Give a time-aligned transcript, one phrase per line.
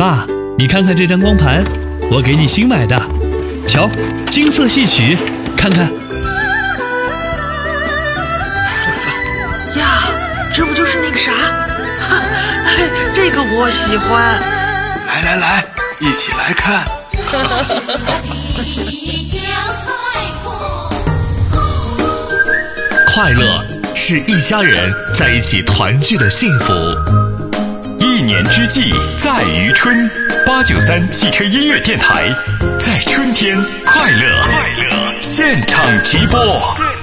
[0.00, 0.24] 爸，
[0.56, 1.62] 你看看这张光盘，
[2.10, 2.98] 我给你新买的，
[3.68, 3.86] 瞧，
[4.30, 5.14] 金色戏曲，
[5.54, 5.84] 看看。
[9.76, 10.08] 呀，
[10.54, 11.32] 这不就是那个啥？
[12.00, 12.22] 哈，
[13.14, 14.40] 这个我喜欢。
[15.06, 15.62] 来来来，
[15.98, 16.82] 一起来看。
[23.12, 23.62] 快乐
[23.94, 26.72] 是一家人在一起团聚的幸福。
[28.00, 30.10] 一年之计在于春，
[30.46, 32.34] 八九三汽车音乐电台
[32.78, 36.99] 在春天快乐快乐现场直播现。